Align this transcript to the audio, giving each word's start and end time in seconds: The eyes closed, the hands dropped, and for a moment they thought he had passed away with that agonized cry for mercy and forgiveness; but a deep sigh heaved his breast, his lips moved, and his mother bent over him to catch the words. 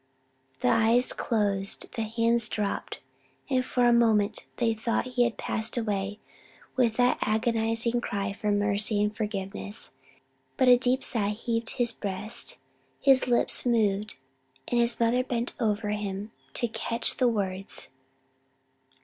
The 0.61 0.69
eyes 0.69 1.13
closed, 1.13 1.93
the 1.93 2.01
hands 2.01 2.49
dropped, 2.49 3.01
and 3.51 3.63
for 3.63 3.85
a 3.85 3.93
moment 3.93 4.47
they 4.57 4.73
thought 4.73 5.05
he 5.13 5.25
had 5.25 5.37
passed 5.37 5.77
away 5.77 6.17
with 6.75 6.95
that 6.95 7.19
agonized 7.21 8.01
cry 8.01 8.33
for 8.33 8.51
mercy 8.51 8.99
and 8.99 9.15
forgiveness; 9.15 9.91
but 10.57 10.67
a 10.67 10.75
deep 10.75 11.03
sigh 11.03 11.29
heaved 11.29 11.73
his 11.77 11.91
breast, 11.91 12.57
his 12.99 13.27
lips 13.27 13.63
moved, 13.63 14.15
and 14.69 14.79
his 14.81 14.99
mother 14.99 15.23
bent 15.23 15.53
over 15.59 15.89
him 15.91 16.31
to 16.55 16.67
catch 16.67 17.17
the 17.17 17.27
words. 17.27 17.89